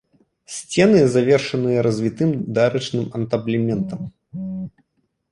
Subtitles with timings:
[0.53, 4.01] Сцены завершаныя развітым дарычным антаблементам.